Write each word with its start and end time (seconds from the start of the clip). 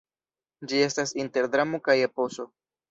Ĝi 0.71 0.81
estas 0.87 1.15
inter 1.25 1.51
dramo 1.57 1.85
kaj 1.91 2.01
eposo. 2.09 2.53